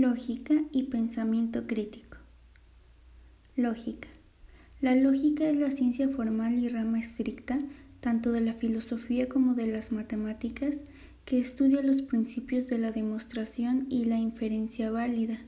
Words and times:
Lógica 0.00 0.54
y 0.70 0.84
pensamiento 0.84 1.66
crítico. 1.66 2.18
Lógica. 3.56 4.06
La 4.80 4.94
lógica 4.94 5.50
es 5.50 5.56
la 5.56 5.72
ciencia 5.72 6.08
formal 6.08 6.56
y 6.56 6.68
rama 6.68 7.00
estricta 7.00 7.58
tanto 7.98 8.30
de 8.30 8.40
la 8.40 8.52
filosofía 8.52 9.28
como 9.28 9.54
de 9.54 9.66
las 9.66 9.90
matemáticas 9.90 10.78
que 11.24 11.40
estudia 11.40 11.82
los 11.82 12.02
principios 12.02 12.68
de 12.68 12.78
la 12.78 12.92
demostración 12.92 13.86
y 13.90 14.04
la 14.04 14.18
inferencia 14.18 14.92
válida. 14.92 15.40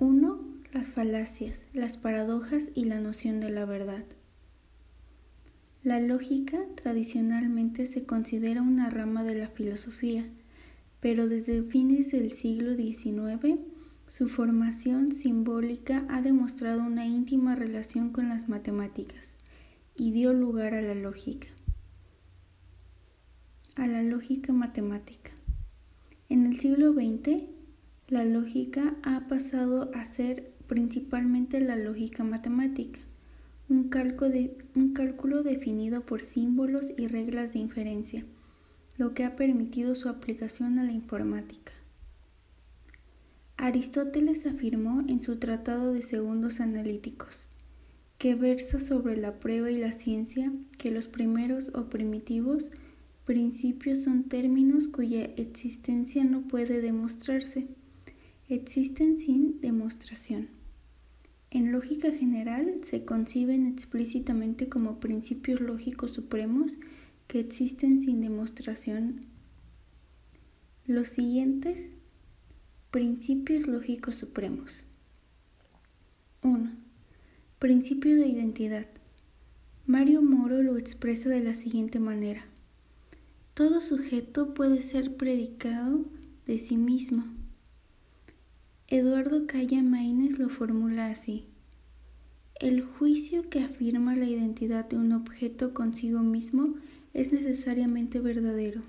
1. 0.00 0.40
Las 0.72 0.90
falacias, 0.90 1.68
las 1.72 1.98
paradojas 1.98 2.72
y 2.74 2.86
la 2.86 2.98
noción 2.98 3.38
de 3.38 3.50
la 3.50 3.64
verdad. 3.66 4.04
La 5.84 6.00
lógica 6.00 6.58
tradicionalmente 6.74 7.86
se 7.86 8.04
considera 8.04 8.62
una 8.62 8.90
rama 8.90 9.22
de 9.22 9.36
la 9.36 9.46
filosofía 9.46 10.26
pero 11.02 11.28
desde 11.28 11.64
fines 11.64 12.12
del 12.12 12.30
siglo 12.30 12.76
XIX 12.76 13.58
su 14.06 14.28
formación 14.28 15.10
simbólica 15.10 16.06
ha 16.08 16.22
demostrado 16.22 16.84
una 16.84 17.06
íntima 17.06 17.56
relación 17.56 18.10
con 18.10 18.28
las 18.28 18.48
matemáticas 18.48 19.36
y 19.96 20.12
dio 20.12 20.32
lugar 20.32 20.74
a 20.74 20.80
la 20.80 20.94
lógica. 20.94 21.48
A 23.74 23.88
la 23.88 24.00
lógica 24.04 24.52
matemática. 24.52 25.32
En 26.28 26.46
el 26.46 26.60
siglo 26.60 26.92
XX, 26.92 27.48
la 28.06 28.24
lógica 28.24 28.94
ha 29.02 29.26
pasado 29.26 29.90
a 29.94 30.04
ser 30.04 30.52
principalmente 30.68 31.60
la 31.60 31.74
lógica 31.74 32.22
matemática, 32.22 33.00
un 33.68 33.88
cálculo, 33.88 35.42
definido 35.42 36.02
por 36.02 36.22
símbolos 36.22 36.92
y 36.96 37.08
reglas 37.08 37.54
de 37.54 37.58
inferencia 37.58 38.24
lo 39.02 39.14
que 39.14 39.24
ha 39.24 39.34
permitido 39.34 39.96
su 39.96 40.08
aplicación 40.08 40.78
a 40.78 40.84
la 40.84 40.92
informática. 40.92 41.72
Aristóteles 43.56 44.46
afirmó 44.46 45.02
en 45.08 45.20
su 45.20 45.40
Tratado 45.40 45.92
de 45.92 46.02
Segundos 46.02 46.60
Analíticos, 46.60 47.48
que 48.16 48.36
versa 48.36 48.78
sobre 48.78 49.16
la 49.16 49.40
prueba 49.40 49.72
y 49.72 49.78
la 49.78 49.90
ciencia, 49.90 50.52
que 50.78 50.92
los 50.92 51.08
primeros 51.08 51.72
o 51.74 51.86
primitivos 51.86 52.70
principios 53.24 54.04
son 54.04 54.22
términos 54.22 54.86
cuya 54.86 55.24
existencia 55.24 56.22
no 56.22 56.42
puede 56.42 56.80
demostrarse, 56.80 57.66
existen 58.48 59.18
sin 59.18 59.60
demostración. 59.60 60.46
En 61.50 61.72
lógica 61.72 62.12
general 62.12 62.76
se 62.84 63.04
conciben 63.04 63.66
explícitamente 63.66 64.68
como 64.68 65.00
principios 65.00 65.60
lógicos 65.60 66.12
supremos 66.12 66.78
que 67.26 67.40
existen 67.40 68.02
sin 68.02 68.20
demostración. 68.20 69.26
Los 70.86 71.08
siguientes 71.08 71.92
principios 72.90 73.66
lógicos 73.66 74.16
supremos. 74.16 74.84
1. 76.42 76.70
Principio 77.58 78.16
de 78.16 78.26
identidad. 78.26 78.86
Mario 79.86 80.22
Moro 80.22 80.62
lo 80.62 80.76
expresa 80.76 81.28
de 81.28 81.40
la 81.40 81.54
siguiente 81.54 81.98
manera. 81.98 82.44
Todo 83.54 83.80
sujeto 83.80 84.54
puede 84.54 84.82
ser 84.82 85.16
predicado 85.16 86.04
de 86.46 86.58
sí 86.58 86.76
mismo. 86.76 87.24
Eduardo 88.88 89.46
Calla 89.46 89.82
Maínez 89.82 90.38
lo 90.38 90.48
formula 90.48 91.06
así. 91.06 91.46
El 92.60 92.82
juicio 92.82 93.48
que 93.48 93.60
afirma 93.60 94.16
la 94.16 94.26
identidad 94.26 94.88
de 94.88 94.96
un 94.96 95.12
objeto 95.12 95.74
consigo 95.74 96.20
mismo 96.20 96.74
es 97.14 97.32
necesariamente 97.32 98.20
verdadero. 98.20 98.82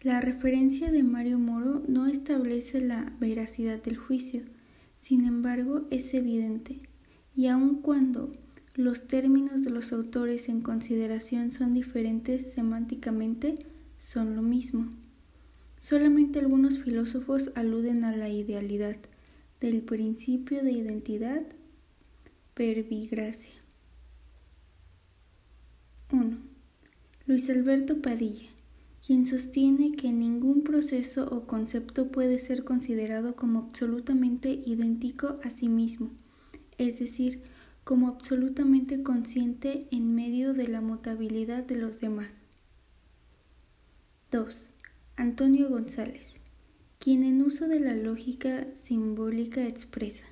La 0.00 0.20
referencia 0.20 0.92
de 0.92 1.02
Mario 1.02 1.38
Moro 1.38 1.82
no 1.88 2.06
establece 2.06 2.80
la 2.80 3.12
veracidad 3.18 3.82
del 3.82 3.96
juicio, 3.96 4.42
sin 4.98 5.24
embargo 5.24 5.86
es 5.90 6.14
evidente, 6.14 6.80
y 7.34 7.48
aun 7.48 7.82
cuando 7.82 8.32
los 8.74 9.08
términos 9.08 9.62
de 9.62 9.70
los 9.70 9.92
autores 9.92 10.48
en 10.48 10.60
consideración 10.60 11.50
son 11.50 11.74
diferentes 11.74 12.52
semánticamente, 12.52 13.56
son 13.98 14.36
lo 14.36 14.42
mismo. 14.42 14.88
Solamente 15.78 16.38
algunos 16.38 16.78
filósofos 16.78 17.50
aluden 17.56 18.04
a 18.04 18.16
la 18.16 18.28
idealidad 18.28 18.96
del 19.60 19.82
principio 19.82 20.62
de 20.62 20.72
identidad 20.72 21.42
pervigracia. 22.54 23.52
1. 26.10 26.36
Luis 27.28 27.50
Alberto 27.50 28.00
Padilla, 28.00 28.48
quien 29.06 29.26
sostiene 29.26 29.92
que 29.92 30.10
ningún 30.10 30.62
proceso 30.62 31.28
o 31.30 31.46
concepto 31.46 32.10
puede 32.10 32.38
ser 32.38 32.64
considerado 32.64 33.36
como 33.36 33.58
absolutamente 33.58 34.62
idéntico 34.64 35.38
a 35.44 35.50
sí 35.50 35.68
mismo, 35.68 36.10
es 36.78 36.98
decir, 36.98 37.42
como 37.84 38.08
absolutamente 38.08 39.02
consciente 39.02 39.88
en 39.90 40.14
medio 40.14 40.54
de 40.54 40.68
la 40.68 40.80
mutabilidad 40.80 41.64
de 41.64 41.76
los 41.76 42.00
demás. 42.00 42.40
2. 44.30 44.70
Antonio 45.16 45.68
González, 45.68 46.40
quien 46.98 47.24
en 47.24 47.42
uso 47.42 47.68
de 47.68 47.80
la 47.80 47.94
lógica 47.94 48.74
simbólica 48.74 49.66
expresa. 49.66 50.24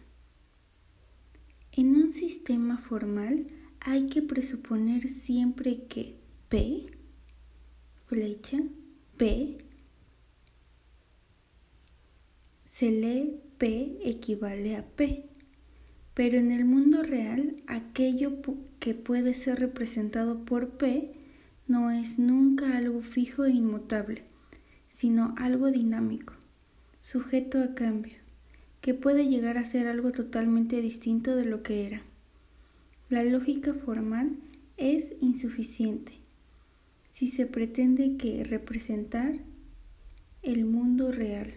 En 1.72 1.94
un 1.94 2.10
sistema 2.10 2.78
formal, 2.78 3.48
hay 3.80 4.06
que 4.06 4.22
presuponer 4.22 5.10
siempre 5.10 5.82
que 5.82 6.24
P, 6.48 6.86
flecha, 8.04 8.58
P, 9.16 9.58
se 12.66 12.92
lee 12.92 13.40
P 13.58 13.98
equivale 14.04 14.76
a 14.76 14.84
P, 14.84 15.24
pero 16.14 16.38
en 16.38 16.52
el 16.52 16.64
mundo 16.64 17.02
real 17.02 17.56
aquello 17.66 18.34
que 18.78 18.94
puede 18.94 19.34
ser 19.34 19.58
representado 19.58 20.44
por 20.44 20.78
P 20.78 21.10
no 21.66 21.90
es 21.90 22.20
nunca 22.20 22.76
algo 22.76 23.02
fijo 23.02 23.44
e 23.44 23.50
inmutable, 23.50 24.22
sino 24.88 25.34
algo 25.38 25.72
dinámico, 25.72 26.34
sujeto 27.00 27.60
a 27.60 27.74
cambio, 27.74 28.18
que 28.80 28.94
puede 28.94 29.26
llegar 29.26 29.58
a 29.58 29.64
ser 29.64 29.88
algo 29.88 30.12
totalmente 30.12 30.80
distinto 30.80 31.34
de 31.34 31.44
lo 31.44 31.64
que 31.64 31.86
era. 31.86 32.02
La 33.08 33.24
lógica 33.24 33.74
formal 33.74 34.36
es 34.76 35.16
insuficiente 35.20 36.24
si 37.16 37.28
se 37.28 37.46
pretende 37.46 38.18
que 38.18 38.44
representar 38.44 39.36
el 40.42 40.66
mundo 40.66 41.12
real. 41.12 41.54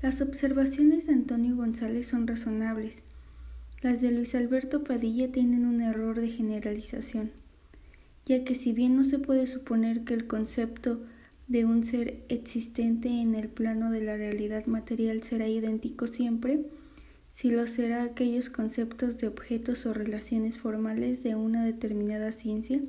Las 0.00 0.22
observaciones 0.22 1.06
de 1.06 1.12
Antonio 1.12 1.54
González 1.54 2.06
son 2.06 2.26
razonables. 2.26 3.02
Las 3.82 4.00
de 4.00 4.10
Luis 4.10 4.34
Alberto 4.34 4.84
Padilla 4.84 5.30
tienen 5.30 5.66
un 5.66 5.82
error 5.82 6.18
de 6.18 6.28
generalización, 6.28 7.30
ya 8.24 8.42
que 8.42 8.54
si 8.54 8.72
bien 8.72 8.96
no 8.96 9.04
se 9.04 9.18
puede 9.18 9.46
suponer 9.46 10.02
que 10.04 10.14
el 10.14 10.26
concepto 10.26 11.02
de 11.46 11.66
un 11.66 11.84
ser 11.84 12.24
existente 12.30 13.10
en 13.20 13.34
el 13.34 13.48
plano 13.48 13.90
de 13.90 14.00
la 14.00 14.16
realidad 14.16 14.64
material 14.64 15.22
será 15.22 15.46
idéntico 15.46 16.06
siempre, 16.06 16.64
si 17.32 17.50
lo 17.50 17.66
será 17.66 18.04
aquellos 18.04 18.48
conceptos 18.48 19.18
de 19.18 19.28
objetos 19.28 19.84
o 19.84 19.92
relaciones 19.92 20.56
formales 20.56 21.22
de 21.22 21.34
una 21.34 21.66
determinada 21.66 22.32
ciencia 22.32 22.80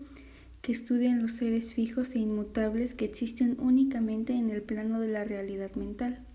que 0.62 0.72
estudian 0.72 1.22
los 1.22 1.34
seres 1.34 1.74
fijos 1.74 2.16
e 2.16 2.20
inmutables 2.20 2.94
que 2.94 3.06
existen 3.06 3.58
únicamente 3.60 4.34
en 4.34 4.50
el 4.50 4.62
plano 4.62 5.00
de 5.00 5.08
la 5.08 5.24
realidad 5.24 5.74
mental. 5.76 6.26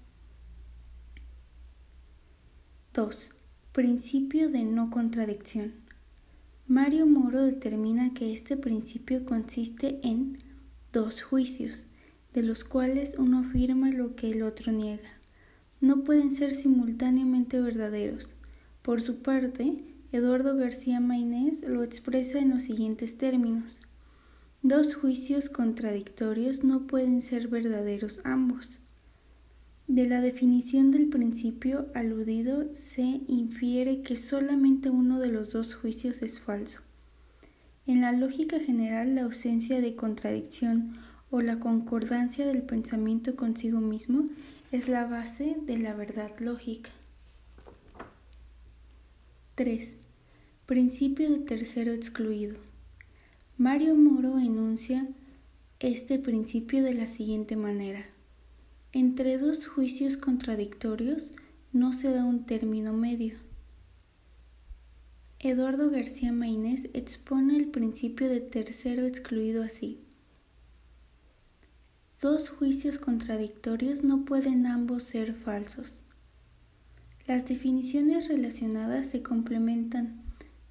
2. 2.94 3.30
Principio 3.72 4.50
de 4.50 4.62
no 4.64 4.90
contradicción. 4.90 5.72
Mario 6.66 7.06
Moro 7.06 7.42
determina 7.44 8.14
que 8.14 8.32
este 8.32 8.56
principio 8.56 9.24
consiste 9.24 10.00
en 10.02 10.38
dos 10.92 11.22
juicios, 11.22 11.86
de 12.32 12.42
los 12.42 12.64
cuales 12.64 13.16
uno 13.18 13.40
afirma 13.40 13.90
lo 13.90 14.14
que 14.14 14.30
el 14.30 14.42
otro 14.42 14.72
niega 14.72 15.10
no 15.84 16.02
pueden 16.02 16.30
ser 16.30 16.52
simultáneamente 16.52 17.60
verdaderos. 17.60 18.34
Por 18.80 19.02
su 19.02 19.22
parte, 19.22 19.84
Eduardo 20.12 20.56
García 20.56 20.98
Mainés 20.98 21.60
lo 21.68 21.82
expresa 21.82 22.38
en 22.38 22.50
los 22.50 22.62
siguientes 22.62 23.18
términos. 23.18 23.80
Dos 24.66 24.94
juicios 24.94 25.50
contradictorios 25.50 26.64
no 26.64 26.86
pueden 26.86 27.20
ser 27.20 27.48
verdaderos 27.48 28.22
ambos. 28.24 28.80
De 29.88 30.08
la 30.08 30.22
definición 30.22 30.90
del 30.90 31.10
principio 31.10 31.88
aludido 31.94 32.74
se 32.74 33.20
infiere 33.28 34.00
que 34.00 34.16
solamente 34.16 34.88
uno 34.88 35.18
de 35.20 35.28
los 35.28 35.52
dos 35.52 35.74
juicios 35.74 36.22
es 36.22 36.40
falso. 36.40 36.80
En 37.86 38.00
la 38.00 38.12
lógica 38.12 38.58
general, 38.58 39.16
la 39.16 39.24
ausencia 39.24 39.82
de 39.82 39.96
contradicción 39.96 40.94
o 41.30 41.42
la 41.42 41.60
concordancia 41.60 42.46
del 42.46 42.62
pensamiento 42.62 43.36
consigo 43.36 43.80
mismo 43.80 44.30
es 44.72 44.88
la 44.88 45.04
base 45.04 45.58
de 45.60 45.76
la 45.76 45.92
verdad 45.92 46.38
lógica. 46.38 46.90
3. 49.56 49.90
Principio 50.64 51.30
de 51.30 51.40
tercero 51.40 51.92
excluido. 51.92 52.56
Mario 53.56 53.94
Moro 53.94 54.36
enuncia 54.40 55.06
este 55.78 56.18
principio 56.18 56.82
de 56.82 56.92
la 56.92 57.06
siguiente 57.06 57.54
manera. 57.54 58.04
Entre 58.90 59.38
dos 59.38 59.68
juicios 59.68 60.16
contradictorios 60.16 61.30
no 61.72 61.92
se 61.92 62.10
da 62.10 62.24
un 62.24 62.46
término 62.46 62.92
medio. 62.92 63.36
Eduardo 65.38 65.88
García 65.88 66.32
Maínez 66.32 66.90
expone 66.94 67.56
el 67.56 67.68
principio 67.68 68.28
de 68.28 68.40
tercero 68.40 69.06
excluido 69.06 69.62
así. 69.62 70.00
Dos 72.20 72.48
juicios 72.48 72.98
contradictorios 72.98 74.02
no 74.02 74.24
pueden 74.24 74.66
ambos 74.66 75.04
ser 75.04 75.32
falsos. 75.32 76.02
Las 77.28 77.46
definiciones 77.46 78.26
relacionadas 78.26 79.06
se 79.06 79.22
complementan 79.22 80.23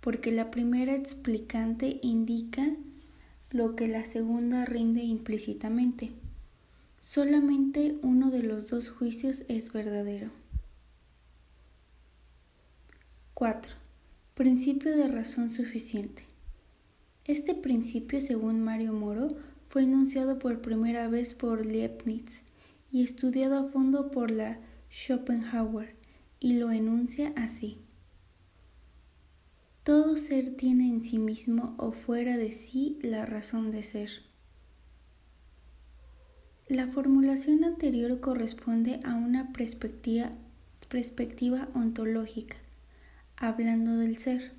porque 0.03 0.33
la 0.33 0.51
primera 0.51 0.93
explicante 0.93 1.99
indica 2.01 2.75
lo 3.51 3.77
que 3.77 3.87
la 3.87 4.03
segunda 4.03 4.65
rinde 4.65 5.01
implícitamente. 5.01 6.11
Solamente 6.99 7.95
uno 8.01 8.29
de 8.29 8.43
los 8.43 8.69
dos 8.69 8.89
juicios 8.89 9.45
es 9.47 9.71
verdadero. 9.71 10.29
4. 13.33 13.71
Principio 14.33 14.93
de 14.93 15.07
razón 15.07 15.49
suficiente. 15.49 16.23
Este 17.23 17.55
principio, 17.55 18.19
según 18.19 18.61
Mario 18.61 18.91
Moro, 18.91 19.29
fue 19.69 19.83
enunciado 19.83 20.37
por 20.37 20.61
primera 20.61 21.07
vez 21.07 21.33
por 21.33 21.65
Leibniz 21.65 22.41
y 22.91 23.03
estudiado 23.03 23.57
a 23.57 23.69
fondo 23.71 24.11
por 24.11 24.31
la 24.31 24.59
Schopenhauer, 24.91 25.95
y 26.41 26.57
lo 26.57 26.71
enuncia 26.71 27.31
así. 27.37 27.79
Todo 29.83 30.15
ser 30.15 30.55
tiene 30.55 30.87
en 30.87 31.03
sí 31.03 31.19
mismo 31.19 31.75
o 31.77 31.91
fuera 31.91 32.37
de 32.37 32.51
sí 32.51 32.97
la 33.01 33.25
razón 33.25 33.71
de 33.71 33.81
ser. 33.81 34.09
La 36.69 36.87
formulación 36.87 37.65
anterior 37.65 38.21
corresponde 38.21 39.01
a 39.03 39.15
una 39.15 39.51
perspectiva, 39.51 40.31
ontológica 41.75 42.55
hablando 43.35 43.97
del 43.97 44.17
ser. 44.17 44.53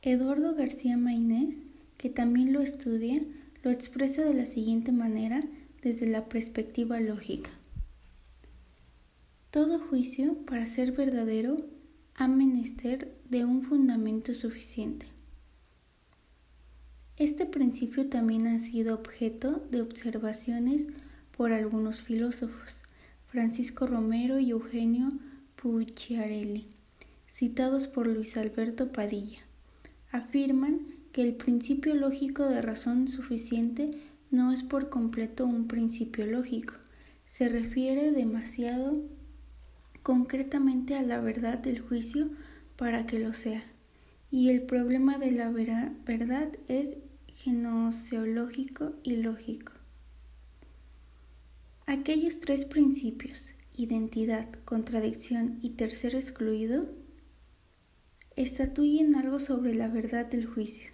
Eduardo 0.00 0.54
García 0.54 0.96
Mainés, 0.96 1.64
que 1.98 2.08
también 2.08 2.54
lo 2.54 2.62
estudia, 2.62 3.22
lo 3.62 3.70
expresa 3.70 4.24
de 4.24 4.32
la 4.32 4.46
siguiente 4.46 4.90
manera 4.90 5.42
desde 5.82 6.06
la 6.06 6.30
perspectiva 6.30 6.98
lógica. 6.98 7.50
Todo 9.50 9.78
juicio, 9.78 10.34
para 10.46 10.64
ser 10.64 10.92
verdadero, 10.92 11.66
ha 12.14 12.28
menester 12.28 13.12
de 13.28 13.44
un 13.44 13.62
fundamento 13.62 14.34
suficiente. 14.34 15.06
Este 17.16 17.46
principio 17.46 18.08
también 18.08 18.46
ha 18.46 18.58
sido 18.58 18.94
objeto 18.94 19.66
de 19.70 19.80
observaciones 19.82 20.88
por 21.36 21.52
algunos 21.52 22.02
filósofos, 22.02 22.82
Francisco 23.26 23.86
Romero 23.86 24.38
y 24.38 24.50
Eugenio 24.50 25.12
Pucciarelli 25.56 26.66
citados 27.32 27.86
por 27.86 28.06
Luis 28.06 28.36
Alberto 28.36 28.92
Padilla, 28.92 29.40
afirman 30.10 30.80
que 31.12 31.22
el 31.22 31.34
principio 31.34 31.94
lógico 31.94 32.44
de 32.44 32.60
razón 32.60 33.08
suficiente 33.08 33.98
no 34.30 34.52
es 34.52 34.62
por 34.62 34.90
completo 34.90 35.46
un 35.46 35.66
principio 35.66 36.26
lógico, 36.26 36.74
se 37.26 37.48
refiere 37.48 38.12
demasiado 38.12 39.00
concretamente 40.02 40.94
a 40.96 41.02
la 41.02 41.20
verdad 41.20 41.58
del 41.58 41.80
juicio 41.80 42.30
para 42.76 43.06
que 43.06 43.18
lo 43.18 43.34
sea, 43.34 43.62
y 44.30 44.50
el 44.50 44.62
problema 44.62 45.18
de 45.18 45.30
la 45.30 45.50
verdad 45.50 46.58
es 46.68 46.96
genoseológico 47.28 48.92
y 49.02 49.16
lógico. 49.16 49.72
Aquellos 51.86 52.40
tres 52.40 52.64
principios, 52.64 53.54
identidad, 53.76 54.48
contradicción 54.64 55.58
y 55.62 55.70
tercero 55.70 56.18
excluido, 56.18 56.88
estatuyen 58.36 59.14
algo 59.14 59.38
sobre 59.38 59.74
la 59.74 59.88
verdad 59.88 60.26
del 60.26 60.46
juicio, 60.46 60.90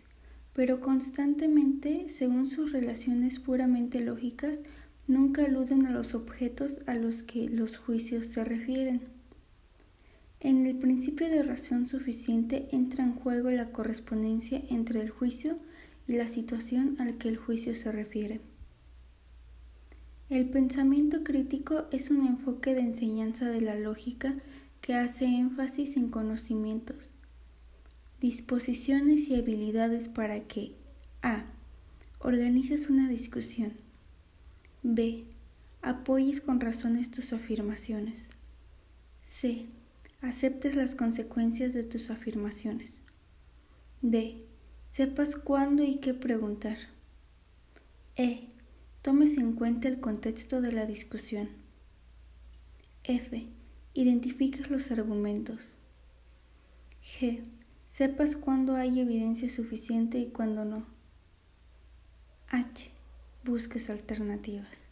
pero 0.53 0.81
constantemente, 0.81 2.09
según 2.09 2.47
sus 2.47 2.73
relaciones 2.73 3.39
puramente 3.39 4.01
lógicas, 4.01 4.63
nunca 5.09 5.45
aluden 5.45 5.87
a 5.87 5.91
los 5.91 6.15
objetos 6.15 6.81
a 6.87 6.95
los 6.95 7.25
que 7.25 7.49
los 7.49 7.77
juicios 7.77 8.27
se 8.27 8.45
refieren. 8.45 9.01
En 10.41 10.67
el 10.67 10.77
principio 10.77 11.29
de 11.29 11.43
razón 11.43 11.87
suficiente 11.87 12.69
entra 12.71 13.03
en 13.03 13.15
juego 13.15 13.51
la 13.51 13.73
correspondencia 13.73 14.63
entre 14.71 15.01
el 15.01 15.11
juicio 15.11 15.57
y 16.07 16.13
la 16.13 16.29
situación 16.29 16.97
al 17.01 17.19
que 17.19 17.29
el 17.29 17.37
juicio 17.37 17.75
se 17.75 17.91
refiere. 17.91 18.41
El 20.31 20.49
pensamiento 20.49 21.25
crítico 21.25 21.87
es 21.91 22.11
un 22.11 22.27
enfoque 22.27 22.75
de 22.75 22.83
enseñanza 22.83 23.47
de 23.47 23.63
la 23.63 23.75
lógica 23.75 24.35
que 24.81 24.95
hace 24.95 25.25
énfasis 25.25 25.97
en 25.97 26.11
conocimientos, 26.11 27.11
Disposiciones 28.21 29.29
y 29.29 29.37
habilidades 29.37 30.09
para 30.09 30.41
que 30.41 30.73
A. 31.23 31.45
Organices 32.19 32.91
una 32.91 33.09
discusión. 33.09 33.88
B. 34.91 35.27
Apoyes 35.83 36.41
con 36.41 36.61
razones 36.61 37.11
tus 37.11 37.35
afirmaciones. 37.35 38.31
C. 39.21 39.67
Aceptes 40.23 40.77
las 40.77 40.95
consecuencias 40.95 41.75
de 41.75 41.83
tus 41.83 42.09
afirmaciones. 42.09 43.03
D. 44.01 44.39
Sepas 44.91 45.37
cuándo 45.37 45.85
y 45.85 45.97
qué 45.97 46.15
preguntar. 46.15 46.79
E. 48.17 48.49
Tomes 49.03 49.37
en 49.37 49.53
cuenta 49.53 49.89
el 49.89 50.01
contexto 50.01 50.63
de 50.63 50.73
la 50.73 50.87
discusión. 50.87 51.51
F. 53.05 53.47
Identifiques 53.93 54.71
los 54.71 54.91
argumentos. 54.91 55.77
G 57.03 57.43
Sepas 57.87 58.37
cuándo 58.37 58.75
hay 58.75 59.01
evidencia 59.01 59.51
suficiente 59.51 60.19
y 60.19 60.31
cuándo 60.31 60.65
no. 60.65 60.87
H. 62.49 62.98
Busques 63.49 63.89
alternativas. 63.89 64.91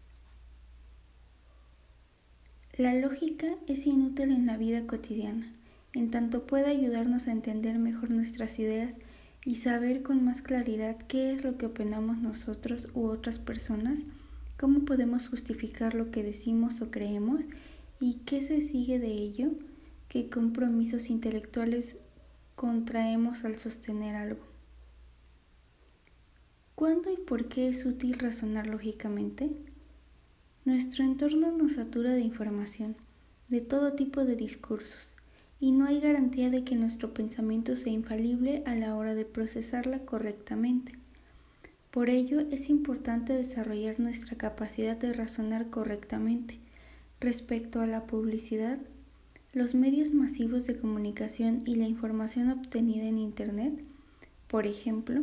La 2.78 2.94
lógica 2.94 3.48
es 3.66 3.86
inútil 3.86 4.32
en 4.32 4.46
la 4.46 4.56
vida 4.56 4.86
cotidiana, 4.86 5.52
en 5.92 6.10
tanto 6.10 6.46
puede 6.46 6.70
ayudarnos 6.70 7.28
a 7.28 7.32
entender 7.32 7.78
mejor 7.78 8.08
nuestras 8.08 8.58
ideas 8.58 8.96
y 9.44 9.56
saber 9.56 10.02
con 10.02 10.24
más 10.24 10.40
claridad 10.40 10.96
qué 11.06 11.34
es 11.34 11.44
lo 11.44 11.58
que 11.58 11.66
opinamos 11.66 12.16
nosotros 12.16 12.88
u 12.94 13.08
otras 13.08 13.38
personas, 13.38 14.04
cómo 14.58 14.86
podemos 14.86 15.28
justificar 15.28 15.92
lo 15.92 16.10
que 16.10 16.22
decimos 16.22 16.80
o 16.80 16.90
creemos 16.90 17.44
y 18.00 18.20
qué 18.24 18.40
se 18.40 18.62
sigue 18.62 18.98
de 18.98 19.12
ello, 19.12 19.50
qué 20.08 20.30
compromisos 20.30 21.10
intelectuales 21.10 21.98
contraemos 22.54 23.44
al 23.44 23.58
sostener 23.58 24.16
algo. 24.16 24.55
¿Cuándo 26.76 27.10
y 27.10 27.16
por 27.16 27.48
qué 27.48 27.68
es 27.68 27.86
útil 27.86 28.18
razonar 28.18 28.66
lógicamente? 28.66 29.48
Nuestro 30.66 31.04
entorno 31.04 31.50
nos 31.50 31.72
satura 31.72 32.10
de 32.10 32.20
información, 32.20 32.96
de 33.48 33.62
todo 33.62 33.94
tipo 33.94 34.26
de 34.26 34.36
discursos, 34.36 35.14
y 35.58 35.72
no 35.72 35.86
hay 35.86 36.00
garantía 36.00 36.50
de 36.50 36.64
que 36.64 36.76
nuestro 36.76 37.14
pensamiento 37.14 37.76
sea 37.76 37.94
infalible 37.94 38.62
a 38.66 38.74
la 38.74 38.94
hora 38.94 39.14
de 39.14 39.24
procesarla 39.24 40.00
correctamente. 40.00 40.92
Por 41.90 42.10
ello 42.10 42.40
es 42.50 42.68
importante 42.68 43.32
desarrollar 43.32 43.98
nuestra 43.98 44.36
capacidad 44.36 44.98
de 44.98 45.14
razonar 45.14 45.70
correctamente 45.70 46.58
respecto 47.20 47.80
a 47.80 47.86
la 47.86 48.04
publicidad, 48.04 48.78
los 49.54 49.74
medios 49.74 50.12
masivos 50.12 50.66
de 50.66 50.76
comunicación 50.76 51.62
y 51.64 51.76
la 51.76 51.88
información 51.88 52.50
obtenida 52.50 53.04
en 53.04 53.16
Internet, 53.16 53.82
por 54.46 54.66
ejemplo, 54.66 55.22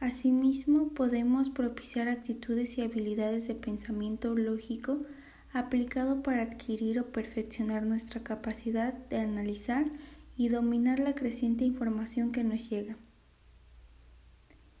asimismo 0.00 0.88
podemos 0.90 1.50
propiciar 1.50 2.08
actitudes 2.08 2.78
y 2.78 2.82
habilidades 2.82 3.48
de 3.48 3.54
pensamiento 3.54 4.34
lógico 4.34 5.00
aplicado 5.52 6.22
para 6.22 6.42
adquirir 6.42 6.98
o 6.98 7.12
perfeccionar 7.12 7.84
nuestra 7.84 8.22
capacidad 8.22 8.92
de 8.92 9.18
analizar 9.18 9.86
y 10.36 10.48
dominar 10.48 10.98
la 10.98 11.14
creciente 11.14 11.64
información 11.64 12.32
que 12.32 12.42
nos 12.42 12.68
llega. 12.68 12.96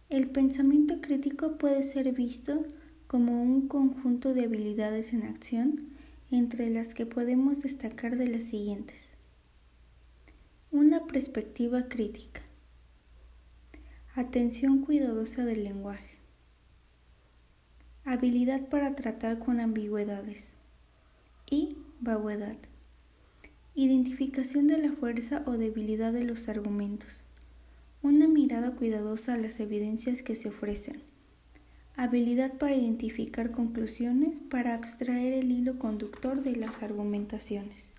El 0.08 0.28
pensamiento 0.28 1.00
crítico 1.00 1.58
puede 1.58 1.82
ser 1.82 2.12
visto 2.12 2.64
como 3.06 3.42
un 3.42 3.68
conjunto 3.68 4.34
de 4.34 4.44
habilidades 4.44 5.12
en 5.12 5.22
acción 5.22 5.76
entre 6.30 6.70
las 6.70 6.94
que 6.94 7.06
podemos 7.06 7.60
destacar 7.60 8.16
de 8.16 8.28
las 8.28 8.44
siguientes. 8.44 9.14
Una 10.70 11.06
perspectiva 11.06 11.88
crítica. 11.88 12.43
Atención 14.16 14.82
cuidadosa 14.82 15.44
del 15.44 15.64
lenguaje. 15.64 16.18
Habilidad 18.04 18.68
para 18.68 18.94
tratar 18.94 19.40
con 19.40 19.58
ambigüedades. 19.58 20.54
Y 21.50 21.78
vaguedad. 21.98 22.56
Identificación 23.74 24.68
de 24.68 24.78
la 24.78 24.92
fuerza 24.92 25.42
o 25.46 25.58
debilidad 25.58 26.12
de 26.12 26.22
los 26.22 26.48
argumentos. 26.48 27.24
Una 28.02 28.28
mirada 28.28 28.76
cuidadosa 28.76 29.34
a 29.34 29.36
las 29.36 29.58
evidencias 29.58 30.22
que 30.22 30.36
se 30.36 30.50
ofrecen. 30.50 31.02
Habilidad 31.96 32.52
para 32.56 32.76
identificar 32.76 33.50
conclusiones, 33.50 34.40
para 34.40 34.74
abstraer 34.74 35.32
el 35.32 35.50
hilo 35.50 35.80
conductor 35.80 36.44
de 36.44 36.54
las 36.54 36.84
argumentaciones. 36.84 37.90